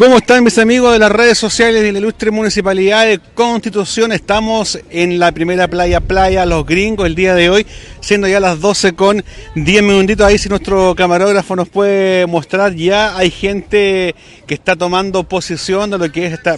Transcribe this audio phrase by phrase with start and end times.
[0.00, 4.12] ¿Cómo están mis amigos de las redes sociales de la ilustre municipalidad de Constitución?
[4.12, 7.66] Estamos en la primera playa, Playa Los Gringos, el día de hoy,
[8.00, 9.22] siendo ya las 12 con
[9.56, 10.26] 10 minutitos.
[10.26, 14.14] Ahí si nuestro camarógrafo nos puede mostrar, ya hay gente
[14.46, 16.56] que está tomando posición de lo que es esta...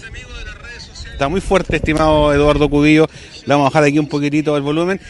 [1.11, 3.09] Está muy fuerte, estimado Eduardo Cubillo.
[3.45, 5.01] Le vamos a bajar aquí un poquitito el volumen.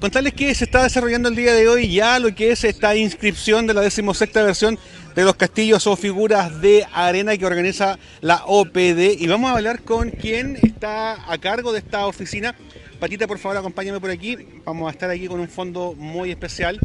[0.00, 3.66] Contarles que se está desarrollando el día de hoy ya lo que es esta inscripción
[3.66, 4.78] de la decimosexta versión
[5.14, 9.20] de los castillos o figuras de arena que organiza la OPD.
[9.20, 12.54] Y vamos a hablar con quien está a cargo de esta oficina.
[12.98, 14.36] Patita, por favor, acompáñame por aquí.
[14.64, 16.78] Vamos a estar aquí con un fondo muy especial.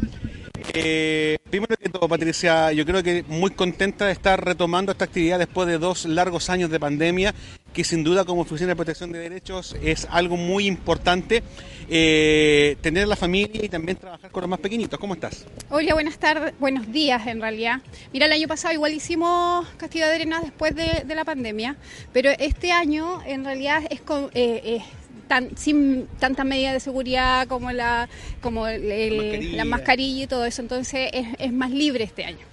[0.74, 5.38] Eh, primero que todo, Patricia, yo creo que muy contenta de estar retomando esta actividad
[5.38, 7.34] después de dos largos años de pandemia,
[7.72, 11.42] que sin duda como Oficina de Protección de Derechos es algo muy importante.
[11.90, 14.98] Eh, tener la familia y también trabajar con los más pequeñitos.
[14.98, 15.46] ¿Cómo estás?
[15.70, 17.80] Hola, buenas tardes, buenos días en realidad.
[18.12, 21.76] Mira, el año pasado igual hicimos Castillo de Arenas después de, la pandemia,
[22.12, 24.30] pero este año en realidad es con...
[24.34, 24.82] Eh,
[25.28, 28.08] Tan, sin tanta medida de seguridad como la
[28.40, 32.46] como la mascarilla y todo eso, entonces es, es más libre este año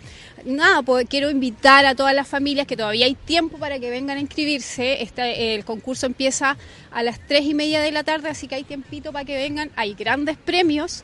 [0.45, 4.17] nada, pues quiero invitar a todas las familias que todavía hay tiempo para que vengan
[4.17, 5.01] a inscribirse.
[5.01, 6.57] Este, el concurso empieza
[6.91, 9.71] a las 3 y media de la tarde, así que hay tiempito para que vengan.
[9.75, 11.03] Hay grandes premios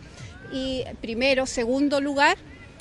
[0.54, 2.38] y primero, segundo lugar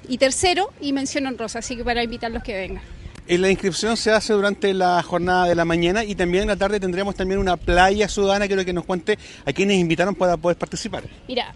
[0.08, 2.99] y tercero y mención rosa, así que para invitar los que vengan.
[3.38, 6.80] La inscripción se hace durante la jornada de la mañana y también en la tarde
[6.80, 8.48] tendremos también una playa ciudadana.
[8.48, 11.04] Quiero que nos cuente a quienes invitaron para poder participar.
[11.28, 11.54] Mira,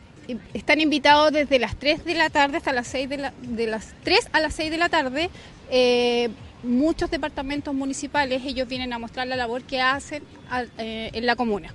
[0.53, 3.93] están invitados desde las 3 de la tarde hasta las 6 de, la, de las
[4.05, 5.31] 3 a las 6 de la tarde.
[5.69, 6.31] Eh,
[6.63, 10.23] muchos departamentos municipales, ellos vienen a mostrar la labor que hacen
[10.79, 11.75] eh, en la comuna.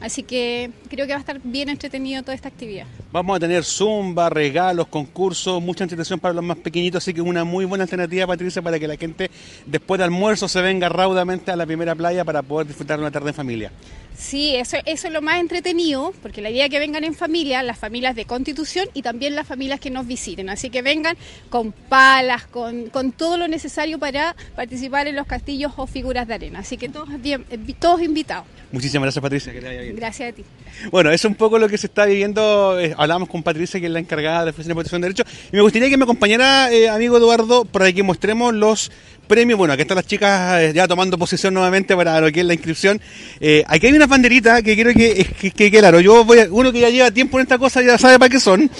[0.00, 2.86] Así que creo que va a estar bien entretenido toda esta actividad.
[3.12, 7.44] Vamos a tener zumba, regalos, concursos, mucha entretención para los más pequeñitos, así que una
[7.44, 9.30] muy buena alternativa, Patricia, para que la gente
[9.66, 13.30] después de almuerzo se venga raudamente a la primera playa para poder disfrutar una tarde
[13.30, 13.72] en familia.
[14.16, 17.62] Sí, eso, eso es lo más entretenido, porque la idea es que vengan en familia,
[17.62, 20.48] las familias de Constitución y también las familias que nos visiten.
[20.48, 21.16] Así que vengan
[21.50, 26.34] con palas, con, con todo lo necesario para participar en los castillos o figuras de
[26.34, 26.60] arena.
[26.60, 28.46] Así que todos, bien, eh, todos invitados.
[28.74, 29.52] Muchísimas gracias, Patricia.
[29.52, 29.96] Que te vaya bien.
[29.96, 30.44] Gracias a ti.
[30.90, 32.78] Bueno, es un poco lo que se está viviendo.
[32.80, 35.26] Eh, hablamos con Patricia, que es la encargada de la Oficina de Protección de Derechos.
[35.52, 38.90] Y me gustaría que me acompañara, eh, amigo Eduardo, para que mostremos los
[39.24, 39.58] premios.
[39.58, 42.54] Bueno, aquí están las chicas eh, ya tomando posición nuevamente para lo que es la
[42.54, 43.00] inscripción.
[43.66, 46.80] aquí hay una banderita que quiero que, que, que, claro, yo voy a, uno que
[46.80, 48.70] ya lleva tiempo en esta cosa ya sabe para qué son.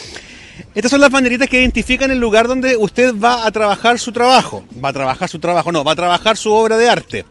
[0.75, 4.65] Estas son las banderitas que identifican el lugar donde usted va a trabajar su trabajo.
[4.83, 7.25] Va a trabajar su trabajo, no, va a trabajar su obra de arte.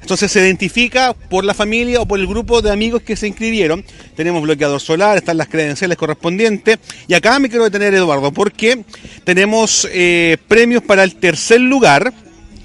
[0.00, 3.84] Entonces se identifica por la familia o por el grupo de amigos que se inscribieron.
[4.16, 6.78] Tenemos bloqueador solar, están las credenciales correspondientes.
[7.06, 8.84] Y acá me quiero detener, Eduardo, porque
[9.24, 12.12] tenemos eh, premios para el tercer lugar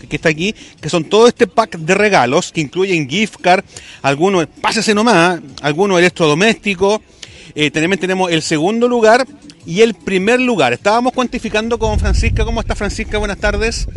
[0.08, 3.64] que está aquí, que son todo este pack de regalos que incluyen gift card,
[4.02, 7.02] algunos, pásese nomás, algunos electrodomésticos.
[7.56, 9.28] Eh, también tenemos el segundo lugar
[9.66, 10.74] y el primer lugar.
[10.74, 12.46] Estábamos cuantificando con Francisca.
[12.46, 13.18] ¿Cómo está Francisca?
[13.18, 13.88] Buenas tardes.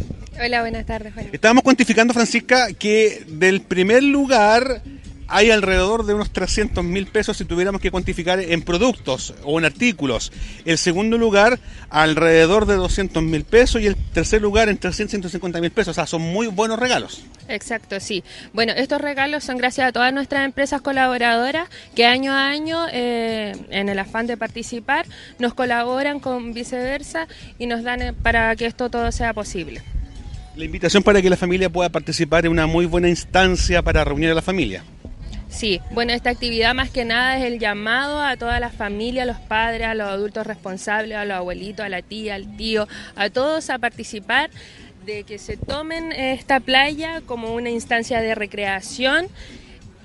[0.43, 1.29] Hola, buenas tardes, Juan.
[1.33, 4.83] Estábamos cuantificando, Francisca, que del primer lugar
[5.29, 9.65] hay alrededor de unos 300 mil pesos si tuviéramos que cuantificar en productos o en
[9.65, 10.33] artículos.
[10.65, 11.59] El segundo lugar,
[11.91, 15.93] alrededor de 200 mil pesos y el tercer lugar en 300, 150 mil pesos.
[15.93, 17.25] O sea, son muy buenos regalos.
[17.49, 18.25] Exacto, sí.
[18.53, 23.55] Bueno, estos regalos son gracias a todas nuestras empresas colaboradoras que año a año, eh,
[23.71, 25.07] en el afán de participar,
[25.39, 27.27] nos colaboran con viceversa
[27.59, 29.83] y nos dan eh, para que esto todo sea posible.
[30.57, 34.31] La invitación para que la familia pueda participar en una muy buena instancia para reunir
[34.31, 34.83] a la familia.
[35.57, 39.25] Sí, bueno, esta actividad más que nada es el llamado a toda la familia, a
[39.25, 43.31] los padres, a los adultos responsables, a los abuelitos, a la tía, al tío, a
[43.31, 44.51] todos a participar
[45.07, 49.29] de que se tomen esta playa como una instancia de recreación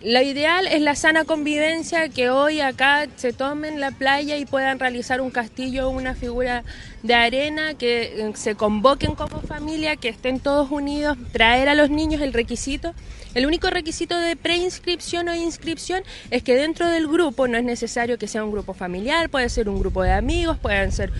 [0.04, 4.80] lo ideal es la sana convivencia, que hoy acá se tomen la playa y puedan
[4.80, 6.64] realizar un castillo o una figura
[7.04, 11.90] de arena, que eh, se convoquen como familia, que estén todos unidos, traer a los
[11.92, 12.96] niños el requisito.
[13.36, 18.18] El único requisito de preinscripción o inscripción es que dentro del grupo no es necesario
[18.18, 21.12] que sea un grupo familiar, puede ser un grupo de amigos, pueden ser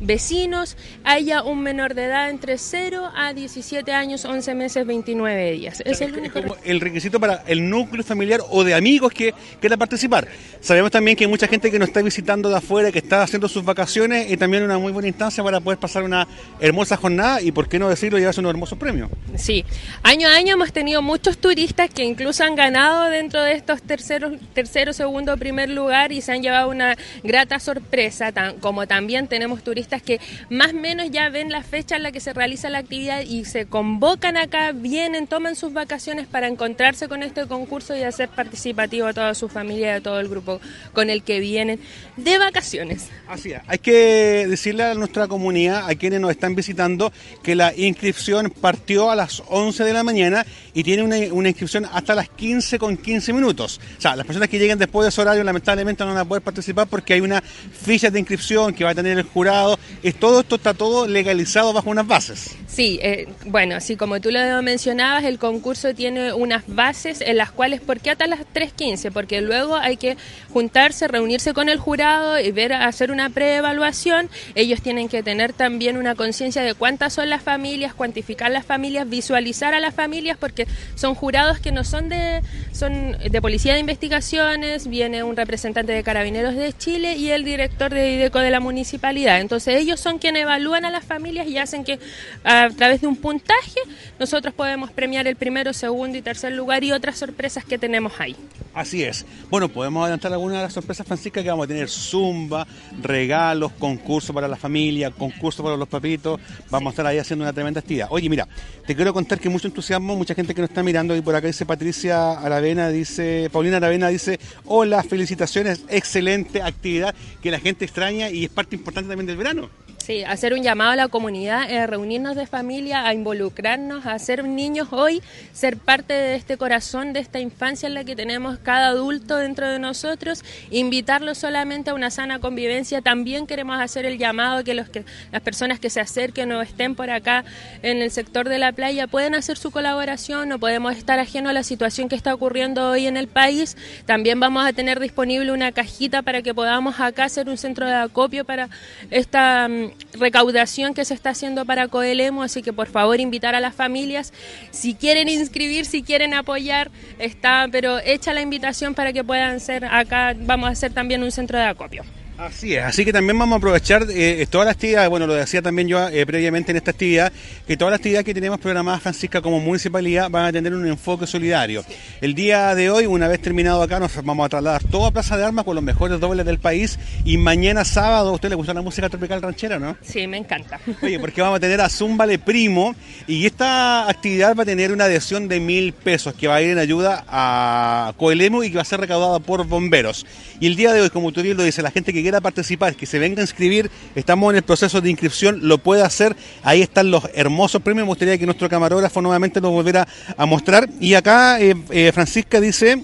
[0.00, 5.82] vecinos haya un menor de edad entre 0 a 17 años, 11 meses, 29 días.
[5.84, 10.28] Es el único el requisito para el núcleo familiar o de amigos que quiera participar.
[10.60, 13.48] Sabemos también que hay mucha gente que nos está visitando de afuera, que está haciendo
[13.48, 16.26] sus vacaciones y también una muy buena instancia para poder pasar una
[16.60, 19.10] hermosa jornada y, por qué no decirlo, llevarse unos hermosos premios.
[19.36, 19.64] Sí,
[20.02, 24.32] año a año hemos tenido muchos turistas que incluso han ganado dentro de estos terceros,
[24.54, 29.89] tercero, segundo, primer lugar y se han llevado una grata sorpresa, como también tenemos turistas
[29.98, 33.22] que más o menos ya ven la fecha en la que se realiza la actividad
[33.22, 38.28] y se convocan acá, vienen, toman sus vacaciones para encontrarse con este concurso y hacer
[38.28, 40.60] participativo a toda su familia y a todo el grupo
[40.92, 41.80] con el que vienen
[42.16, 43.08] de vacaciones.
[43.28, 47.74] Así es, hay que decirle a nuestra comunidad, a quienes nos están visitando, que la
[47.74, 52.28] inscripción partió a las 11 de la mañana y tiene una, una inscripción hasta las
[52.28, 53.80] 15 con 15 minutos.
[53.98, 56.42] O sea, las personas que lleguen después de ese horario lamentablemente no van a poder
[56.42, 59.78] participar porque hay una ficha de inscripción que va a tener el jurado.
[60.02, 62.56] Es, todo esto está todo legalizado bajo unas bases.
[62.66, 67.50] Sí, eh, bueno, así como tú lo mencionabas, el concurso tiene unas bases en las
[67.50, 69.10] cuales, ¿por qué hasta las 3.15?
[69.12, 70.16] Porque luego hay que
[70.52, 74.30] juntarse, reunirse con el jurado y ver, hacer una preevaluación.
[74.54, 79.08] Ellos tienen que tener también una conciencia de cuántas son las familias, cuantificar las familias,
[79.08, 83.80] visualizar a las familias, porque son jurados que no son de, son de policía de
[83.80, 88.60] investigaciones, viene un representante de Carabineros de Chile y el director de IDECO de la
[88.60, 89.40] municipalidad.
[89.40, 91.98] Entonces ellos son quienes evalúan a las familias y hacen que
[92.44, 93.80] a través de un puntaje
[94.18, 98.36] nosotros podemos premiar el primero, segundo y tercer lugar y otras sorpresas que tenemos ahí.
[98.72, 99.26] Así es.
[99.50, 102.66] Bueno, podemos adelantar algunas de las sorpresas, Francisca, que vamos a tener zumba,
[103.02, 106.40] regalos, concursos para la familia, concursos para los papitos.
[106.70, 108.06] Vamos a estar ahí haciendo una tremenda actividad.
[108.10, 108.46] Oye, mira,
[108.86, 111.48] te quiero contar que mucho entusiasmo, mucha gente que nos está mirando y por acá
[111.48, 118.30] dice Patricia Aravena, dice Paulina Aravena, dice, hola, felicitaciones, excelente actividad que la gente extraña
[118.30, 119.68] y es parte importante también del verano.
[120.02, 124.44] Sí, hacer un llamado a la comunidad, eh, reunirnos de familia, a involucrarnos, a ser
[124.44, 128.88] niños hoy, ser parte de este corazón, de esta infancia en la que tenemos cada
[128.88, 133.02] adulto dentro de nosotros, invitarlos solamente a una sana convivencia.
[133.02, 136.62] También queremos hacer el llamado a que, los que las personas que se acerquen o
[136.62, 137.44] estén por acá
[137.82, 141.52] en el sector de la playa pueden hacer su colaboración, no podemos estar ajeno a
[141.52, 143.76] la situación que está ocurriendo hoy en el país.
[144.06, 147.94] También vamos a tener disponible una cajita para que podamos acá hacer un centro de
[147.94, 148.70] acopio para
[149.10, 153.60] esta mm, recaudación que se está haciendo para Coelemo, así que por favor invitar a
[153.60, 154.32] las familias,
[154.70, 159.84] si quieren inscribir, si quieren apoyar, está, pero hecha la invitación para que puedan ser
[159.84, 162.04] acá, vamos a hacer también un centro de acopio.
[162.40, 165.60] Así es, así que también vamos a aprovechar eh, todas las actividades, bueno, lo decía
[165.60, 167.30] también yo eh, previamente en esta actividad,
[167.66, 171.26] que todas las actividades que tenemos programadas, Francisca, como municipalidad, van a tener un enfoque
[171.26, 171.84] solidario.
[172.22, 175.44] El día de hoy, una vez terminado acá, nos vamos a trasladar toda Plaza de
[175.44, 178.80] Armas con los mejores dobles del país y mañana sábado, ¿a usted le gusta la
[178.80, 179.98] música tropical ranchera, no?
[180.00, 180.80] Sí, me encanta.
[181.02, 182.94] Oye, porque vamos a tener a Zumbale Primo
[183.26, 186.70] y esta actividad va a tener una adhesión de mil pesos que va a ir
[186.70, 190.24] en ayuda a Coelemo y que va a ser recaudada por bomberos.
[190.58, 192.94] Y el día de hoy, como tú bien lo dices, la gente que quiera participar,
[192.94, 196.36] que se venga a inscribir, estamos en el proceso de inscripción, lo puede hacer.
[196.62, 198.04] Ahí están los hermosos premios.
[198.04, 200.06] Me gustaría que nuestro camarógrafo nuevamente nos volviera
[200.36, 200.88] a mostrar.
[201.00, 203.02] Y acá eh, eh, Francisca dice,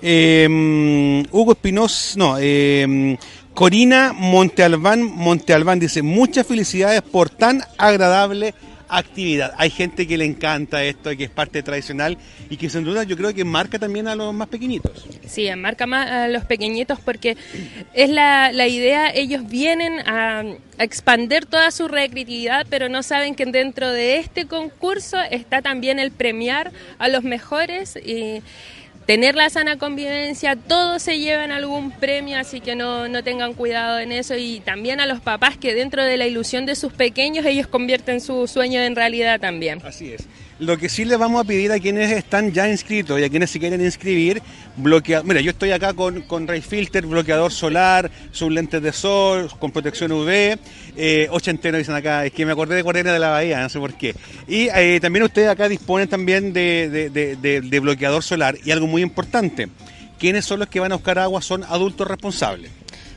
[0.00, 3.18] eh, Hugo Espinosa, no, eh,
[3.52, 8.54] Corina Montealbán, Montealbán dice, muchas felicidades por tan agradable
[8.98, 9.54] actividad.
[9.56, 12.18] Hay gente que le encanta esto, que es parte tradicional
[12.50, 15.06] y que sin duda yo creo que marca también a los más pequeñitos.
[15.26, 17.36] Sí, marca más a los pequeñitos porque
[17.94, 20.40] es la, la idea, ellos vienen a,
[20.78, 25.98] a expander toda su recreatividad, pero no saben que dentro de este concurso está también
[25.98, 28.42] el premiar a los mejores y
[29.06, 33.98] tener la sana convivencia, todos se llevan algún premio, así que no, no tengan cuidado
[33.98, 37.44] en eso y también a los papás que dentro de la ilusión de sus pequeños
[37.46, 39.80] ellos convierten su sueño en realidad también.
[39.84, 40.26] Así es.
[40.62, 43.50] Lo que sí les vamos a pedir a quienes están ya inscritos y a quienes
[43.50, 44.40] se quieren inscribir,
[44.76, 45.24] bloquear.
[45.24, 49.72] Mira, yo estoy acá con, con Ray Filter, bloqueador solar, sus lentes de sol, con
[49.72, 50.56] protección UV,
[50.96, 53.80] eh, ochentero dicen acá, es que me acordé de Guardiana de la Bahía, no sé
[53.80, 54.14] por qué.
[54.46, 58.86] Y eh, también ustedes acá disponen también de, de, de, de, bloqueador solar y algo
[58.86, 59.68] muy importante,
[60.16, 62.70] quienes son los que van a buscar agua son adultos responsables.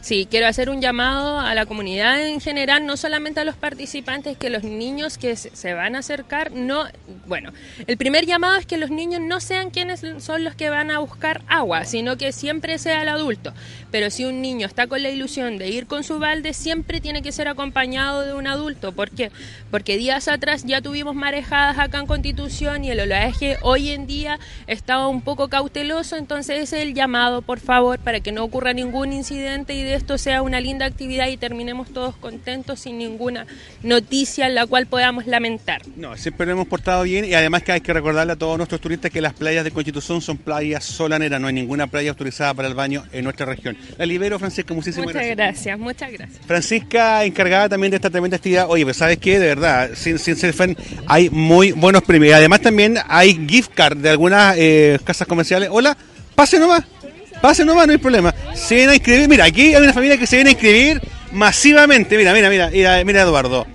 [0.05, 4.37] Sí, quiero hacer un llamado a la comunidad en general, no solamente a los participantes,
[4.37, 6.83] que los niños que se van a acercar, no,
[7.25, 7.51] bueno,
[7.87, 10.99] el primer llamado es que los niños no sean quienes son los que van a
[10.99, 13.51] buscar agua, sino que siempre sea el adulto.
[13.89, 17.23] Pero si un niño está con la ilusión de ir con su balde, siempre tiene
[17.23, 18.91] que ser acompañado de un adulto.
[18.91, 19.31] ¿Por qué?
[19.71, 24.37] Porque días atrás ya tuvimos marejadas acá en Constitución y el oleaje hoy en día
[24.67, 28.73] estaba un poco cauteloso, entonces ese es el llamado, por favor, para que no ocurra
[28.73, 33.45] ningún incidente y de esto sea una linda actividad y terminemos todos contentos sin ninguna
[33.83, 35.81] noticia en la cual podamos lamentar.
[35.95, 38.81] No, siempre lo hemos portado bien y además que hay que recordarle a todos nuestros
[38.81, 42.67] turistas que las playas de Constitución son playas solaneras, no hay ninguna playa autorizada para
[42.67, 43.77] el baño en nuestra región.
[43.97, 45.37] La libero, Francisca, muchísimas muchas gracias.
[45.37, 45.79] gracias.
[45.79, 48.67] Muchas gracias, Francisca, encargada también de esta tremenda actividad.
[48.69, 50.75] Oye, pues sabes qué, de verdad, sin, sin ser fan,
[51.07, 52.35] hay muy buenos premios.
[52.35, 55.69] Además también hay gift card de algunas eh, casas comerciales.
[55.71, 55.97] Hola,
[56.35, 56.94] pase nomás.
[57.41, 58.33] Pase nomás, no hay problema.
[58.53, 59.29] Se viene a inscribir.
[59.29, 61.01] Mira, aquí hay una familia que se viene a inscribir.
[61.31, 63.67] masivamente, mira, mira, mira, mira, mira Eduardo.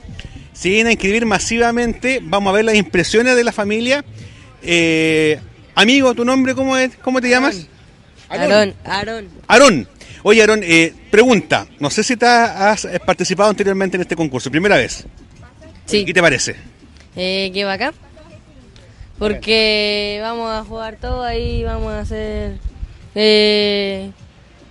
[0.53, 4.05] Si vienen a inscribir masivamente, vamos a ver las impresiones de la familia.
[4.63, 5.39] Eh,
[5.75, 6.97] amigo, ¿tu nombre cómo es?
[6.97, 7.67] ¿Cómo te llamas?
[8.29, 8.75] Aarón.
[8.85, 9.29] Aarón.
[9.47, 9.89] Aarón.
[10.23, 11.67] Oye, Aarón, eh, pregunta.
[11.79, 14.51] No sé si te has has participado anteriormente en este concurso.
[14.51, 15.07] ¿Primera vez?
[15.87, 16.05] Sí.
[16.05, 16.57] ¿Qué te parece?
[17.17, 17.95] Eh, ¿Qué bacán?
[19.19, 22.59] Porque vamos a jugar todo ahí, vamos a hacer
[23.15, 24.11] eh,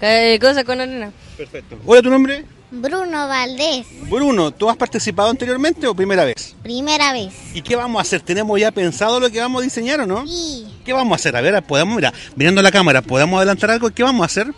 [0.02, 1.12] eh, cosas con arena.
[1.38, 1.78] Perfecto.
[1.86, 2.46] Hola, ¿tu nombre?
[2.72, 6.56] Bruno Valdés, Bruno, ¿tú has participado anteriormente o primera vez?
[6.62, 7.34] primera vez.
[7.56, 8.22] ¿Y qué vamos a hacer?
[8.22, 10.24] ¿Tenemos ya pensado lo que vamos a diseñar o no?
[10.28, 11.36] Y ¿Qué vamos a hacer?
[11.36, 13.90] A ver, podemos, mira, mirando la cámara, ¿podemos adelantar algo?
[13.90, 14.54] ¿Qué vamos a hacer?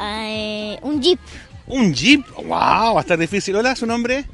[0.00, 1.18] eh, un jeep.
[1.66, 2.24] Un jeep.
[2.36, 2.46] ¡Wow!
[2.94, 3.56] Va a estar difícil.
[3.56, 4.24] Hola, ¿su nombre?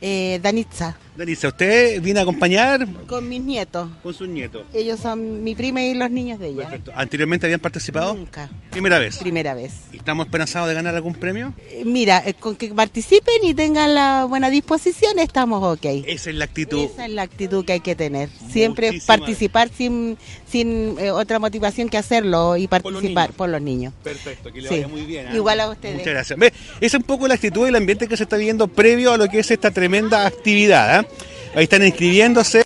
[0.00, 3.88] Eh, Danitza, Denise, ¿usted viene a acompañar con mis nietos.
[4.04, 4.62] con sus nietos?
[4.72, 6.62] Ellos son mi prima y los niños de ella.
[6.62, 6.92] Perfecto.
[6.94, 8.14] ¿Anteriormente habían participado?
[8.14, 9.18] Nunca, Primera vez.
[9.18, 9.72] primera vez.
[9.92, 11.54] ¿Y ¿Estamos esperanzados de ganar algún premio?
[11.70, 15.84] Eh, Mira, eh, con que participen y tengan la buena disposición estamos ok.
[16.06, 16.84] Esa es la actitud.
[16.84, 18.28] Esa es la actitud que hay que tener.
[18.52, 20.16] Siempre Muchísimas participar sin,
[20.48, 23.36] sin eh, otra motivación que hacerlo y Por los participar niños.
[23.36, 23.92] por los niños.
[24.04, 24.74] Perfecto, que le Sí.
[24.76, 25.26] vaya muy bien.
[25.28, 25.34] ¿ah?
[25.34, 25.96] Igual a ustedes.
[25.96, 26.38] Muchas gracias.
[26.38, 26.46] Ve,
[26.80, 29.16] esa es un poco la actitud y el ambiente que se está viendo previo a
[29.16, 31.07] lo que es esta tremenda actividad.
[31.54, 31.58] ¿Ah?
[31.58, 32.62] Ahí están inscribiéndose.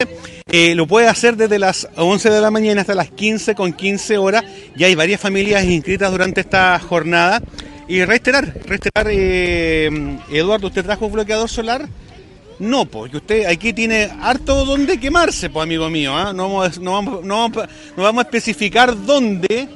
[0.50, 4.18] Eh, lo puede hacer desde las 11 de la mañana hasta las 15 con 15
[4.18, 4.44] horas.
[4.76, 7.42] Ya hay varias familias inscritas durante esta jornada.
[7.88, 11.88] Y reiterar, reiterar, eh, Eduardo, ¿usted trajo bloqueador solar?
[12.58, 16.16] No, porque usted aquí tiene harto donde quemarse, pues amigo mío.
[16.16, 16.32] ¿ah?
[16.32, 19.68] No, vamos, no, vamos, no, vamos, no vamos a especificar dónde,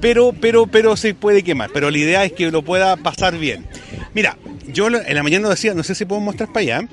[0.00, 1.70] pero, pero, pero se puede quemar.
[1.72, 3.66] Pero la idea es que lo pueda pasar bien.
[4.14, 4.38] Mira,
[4.72, 6.88] yo en la mañana decía, no sé si puedo mostrar para allá.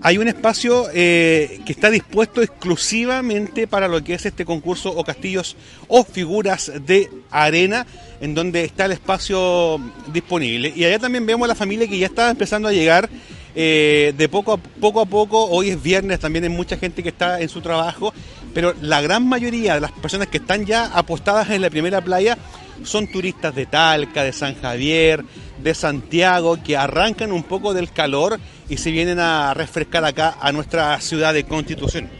[0.00, 5.02] Hay un espacio eh, que está dispuesto exclusivamente para lo que es este concurso o
[5.02, 5.56] castillos
[5.88, 7.84] o figuras de arena,
[8.20, 9.80] en donde está el espacio
[10.12, 10.72] disponible.
[10.74, 13.08] Y allá también vemos la familia que ya está empezando a llegar
[13.56, 15.46] eh, de poco a, poco a poco.
[15.46, 18.14] Hoy es viernes, también hay mucha gente que está en su trabajo,
[18.58, 22.36] pero la gran mayoría de las personas que están ya apostadas en la primera playa
[22.82, 25.24] son turistas de Talca, de San Javier,
[25.62, 30.50] de Santiago, que arrancan un poco del calor y se vienen a refrescar acá a
[30.50, 32.10] nuestra ciudad de Constitución.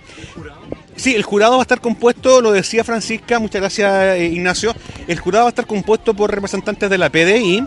[0.95, 4.73] Sí, el jurado va a estar compuesto, lo decía Francisca, muchas gracias eh, Ignacio,
[5.09, 7.65] el jurado va a estar compuesto por representantes de la PDI,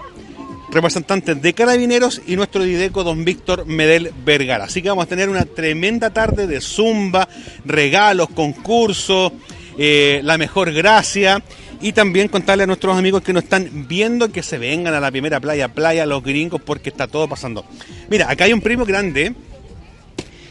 [0.72, 4.66] representantes de Carabineros y nuestro Dideco, don Víctor Medel Vergara.
[4.66, 7.28] Así que vamos a tener una tremenda tarde de zumba,
[7.66, 9.32] regalos, concursos,
[9.78, 11.44] eh, la mejor gracia
[11.82, 15.10] y también contarle a nuestros amigos que nos están viendo que se vengan a la
[15.12, 17.66] primera playa, playa los gringos, porque está todo pasando.
[18.10, 19.34] Mira, acá hay un primo grande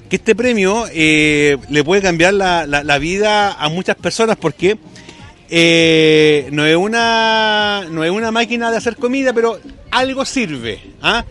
[0.08, 4.76] que este premio eh, le puede cambiar la- la vida a muchas personas porque
[5.50, 9.59] eh, no, es una, no es una máquina de hacer comida, pero
[9.90, 10.80] algo sirve.
[11.02, 11.25] ¿ah?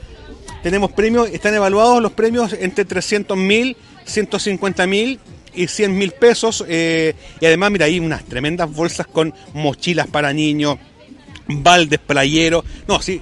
[0.62, 5.20] Tenemos premios, están evaluados los premios entre 300 mil, 150 mil
[5.54, 6.66] y 100 mil pesos.
[6.68, 10.78] eh, y además, mira, hay unas tremendas bolsas con mochilas para niños,
[11.48, 12.66] baldes playeros.
[12.88, 13.22] No, sí,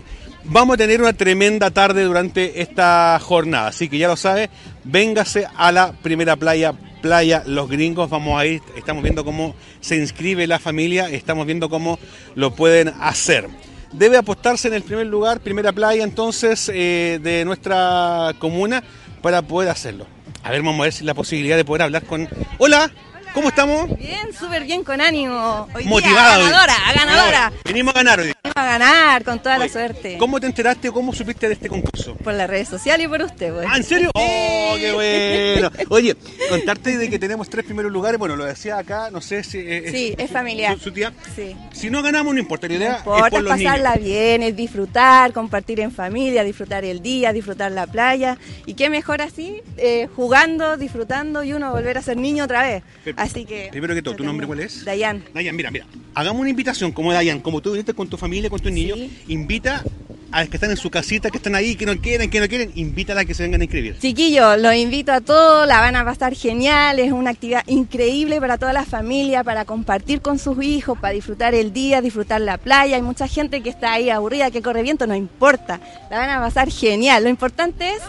[0.49, 3.67] vamos a tener una tremenda tarde durante esta jornada.
[3.67, 4.49] Así que ya lo sabe,
[4.83, 8.09] véngase a la primera playa, Playa Los Gringos.
[8.09, 11.99] Vamos a ir, estamos viendo cómo se inscribe la familia, estamos viendo cómo
[12.35, 13.47] lo pueden hacer.
[13.91, 18.83] Debe apostarse en el primer lugar, primera playa entonces eh, de nuestra comuna
[19.21, 20.05] para poder hacerlo.
[20.43, 22.27] A ver, vamos a ver si la posibilidad de poder hablar con...
[22.57, 22.91] Hola,
[23.37, 23.95] ¿cómo estamos?
[23.99, 25.67] Bien, súper bien, con ánimo.
[25.75, 26.43] Hoy día, Motivado.
[26.43, 27.51] ganadora, ganadora.
[27.65, 28.33] Venimos a ganar hoy.
[28.43, 30.17] Venimos a ganar con toda la suerte.
[30.17, 32.15] ¿Cómo te enteraste o cómo supiste de este concurso?
[32.15, 33.67] Por las redes sociales y por usted, pues.
[33.69, 34.09] Ah, ¿en serio?
[34.15, 35.69] ¡Oh, qué bueno!
[35.89, 36.15] Oye,
[36.49, 39.59] contarte de que tenemos tres primeros lugares, bueno, lo decía acá, no sé si...
[39.59, 40.73] eh, Sí, es familiar.
[40.77, 41.13] Su, su tía.
[41.35, 41.55] Sí.
[41.71, 44.05] Si no ganamos, no importa, la idea No es importa, por es los pasarla niños.
[44.07, 48.39] bien, es disfrutar, compartir en familia, disfrutar el día, disfrutar la playa.
[48.65, 52.83] Y qué mejor así, eh, jugando, disfrutando y uno volver a ser niño otra vez.
[53.31, 53.69] Así que.
[53.71, 54.85] primero que todo, ¿tu nombre cuál es?
[54.85, 55.23] Dayan.
[55.33, 55.85] Dayan, mira, mira.
[56.15, 59.83] Hagamos una invitación, como Dayan, como tú viniste con tu familia, con tus niños, invita
[60.31, 62.47] a los que están en su casita, que están ahí, que no quieren, que no
[62.47, 63.97] quieren, invítala a que se vengan a inscribir.
[63.99, 68.57] Chiquillos, los invito a todos, la van a pasar genial, es una actividad increíble para
[68.57, 72.97] toda la familia, para compartir con sus hijos, para disfrutar el día, disfrutar la playa.
[72.97, 76.39] Hay mucha gente que está ahí aburrida, que corre viento, no importa, la van a
[76.39, 77.23] pasar genial.
[77.23, 78.01] Lo importante es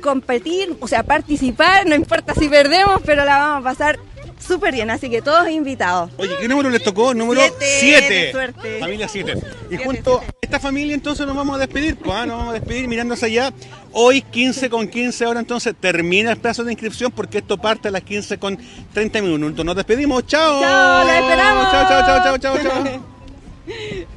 [0.00, 3.98] competir, o sea, participar, no importa si perdemos, pero la vamos a pasar
[4.38, 6.10] súper bien, así que todos invitados.
[6.16, 7.14] Oye, ¿qué número les tocó?
[7.14, 8.14] Número Siete, 7.
[8.14, 8.78] de suerte.
[8.80, 9.32] Familia 7.
[9.36, 12.26] Y Siete, junto a esta familia entonces nos vamos a despedir, pues, ¿ah?
[12.26, 13.52] nos vamos a despedir mirando hacia allá.
[13.92, 17.90] Hoy 15 con 15 ahora entonces termina el plazo de inscripción porque esto parte a
[17.90, 18.58] las 15 con
[18.92, 19.64] 30 minutos.
[19.64, 20.60] Nos despedimos, chao.
[20.60, 21.70] Chao, la esperamos.
[21.70, 24.06] Chao, chao, chao, chao, chao, chao.